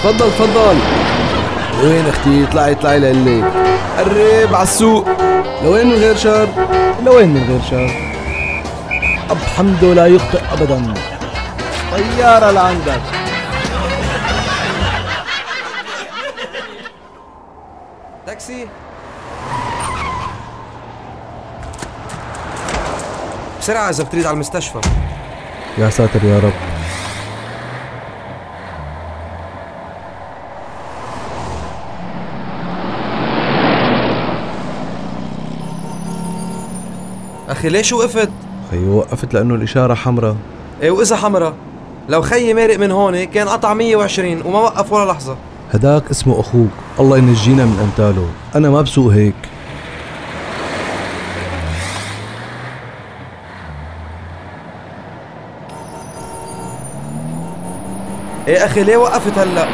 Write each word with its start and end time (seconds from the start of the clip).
تفضل 0.00 0.30
تفضل. 0.30 0.78
لوين 1.82 2.08
أختي؟ 2.08 2.44
اطلعي 2.44 2.72
اطلعي 2.72 2.98
لقلك 2.98 3.44
قرب 3.98 4.54
على 4.54 4.62
السوق. 4.62 5.08
لوين 5.62 5.86
من 5.86 5.94
غير 5.94 6.16
شر؟ 6.16 6.48
لوين 7.04 7.28
من 7.28 7.44
غير 7.48 7.60
شر؟ 7.70 7.90
أب 9.30 9.38
حمده 9.56 9.94
لا 9.94 10.06
يخطئ 10.06 10.40
أبدا. 10.52 10.94
طيارة 11.92 12.50
لعندك. 12.50 13.00
تاكسي. 18.26 18.68
بسرعة 23.60 23.90
إذا 23.90 24.04
بتريد 24.04 24.26
على 24.26 24.34
المستشفى. 24.34 24.80
يا 25.78 25.90
ساتر 25.90 26.24
يا 26.24 26.38
رب. 26.38 26.79
أخي 37.50 37.68
ليش 37.68 37.92
وقفت؟ 37.92 38.30
خيي 38.70 38.88
وقفت 38.88 39.34
لأنه 39.34 39.54
الإشارة 39.54 39.94
حمراء. 39.94 40.36
إيه 40.82 40.90
وإذا 40.90 41.16
حمرا 41.16 41.54
لو 42.08 42.22
خيي 42.22 42.54
مارق 42.54 42.78
من 42.78 42.90
هون 42.90 43.24
كان 43.24 43.48
قطع 43.48 43.74
120 43.74 44.42
وما 44.44 44.58
وقف 44.58 44.92
ولا 44.92 45.12
لحظة. 45.12 45.36
هداك 45.72 46.10
اسمه 46.10 46.40
أخوك. 46.40 46.70
الله 47.00 47.18
ينجينا 47.18 47.64
من 47.64 47.78
أمثاله. 47.78 48.28
أنا 48.56 48.70
ما 48.70 48.82
بسوق 48.82 49.12
هيك. 49.12 49.34
إيه 58.48 58.64
أخي 58.64 58.84
ليه 58.84 58.96
وقفت 58.96 59.38
هلأ؟ 59.38 59.64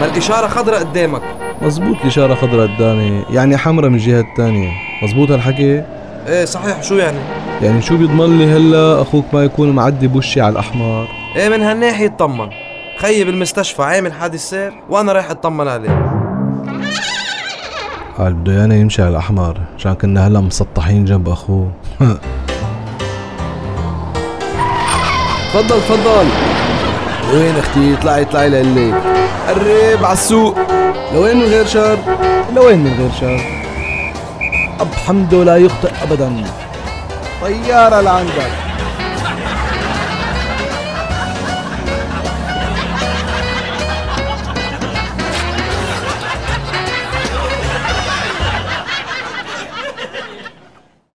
ما 0.00 0.06
الإشارة 0.06 0.46
خضراء 0.46 0.80
قدامك. 0.80 1.22
مزبوط 1.62 1.96
الإشارة 2.00 2.34
خضراء 2.34 2.76
قدامي. 2.76 3.24
يعني 3.30 3.56
حمراء 3.56 3.88
من 3.90 3.94
الجهة 3.94 4.20
الثانية 4.20 4.70
مزبوط 5.02 5.30
هالحكي؟ 5.30 5.97
إيه 6.28 6.44
صحيح. 6.44 6.82
شو 6.82 6.94
يعني؟ 6.94 7.18
يعني 7.62 7.82
شو 7.82 7.96
بيضمن 7.96 8.38
لي 8.38 8.52
هلا 8.52 9.02
أخوك 9.02 9.24
ما 9.32 9.44
يكون 9.44 9.70
معدي 9.70 10.06
بوشي 10.08 10.40
على 10.40 10.52
الأحمر؟ 10.52 11.08
إيه 11.36 11.48
من 11.48 11.62
هالناحية 11.62 12.06
اطمن 12.06 12.48
خيي 12.98 13.24
بالمستشفى 13.24 13.82
عامل 13.82 14.12
حادث 14.12 14.40
سير 14.40 14.72
وأنا 14.90 15.12
رايح 15.12 15.30
أطمن 15.30 15.68
عليه. 15.68 16.12
قال 18.18 18.34
بده 18.34 18.52
يانا 18.52 18.74
يمشي 18.74 19.02
على 19.02 19.10
الأحمر 19.10 19.58
عشان 19.76 19.94
كنا 19.94 20.26
هلا 20.26 20.40
مسطحين 20.40 21.04
جنب 21.04 21.28
أخوه. 21.28 21.70
تفضل 25.52 25.68
تفضل. 25.68 26.26
وين 27.34 27.56
أختي؟ 27.56 27.94
اطلعي 27.94 28.22
اطلعي 28.22 28.48
لقلك 28.48 28.94
قرب 29.48 30.04
على 30.04 30.12
السوق. 30.12 30.56
لوين 31.14 31.36
من 31.36 31.42
غير 31.44 31.66
شر؟ 31.66 31.98
لوين 32.56 32.78
من 32.78 32.94
غير 32.98 33.10
شر؟ 33.20 33.57
أب 34.80 34.94
حمده 34.94 35.44
لا 35.44 35.56
يخطئ 35.56 35.92
أبدا. 36.02 36.44
طيارة 37.42 38.00
لعندك 38.00 38.67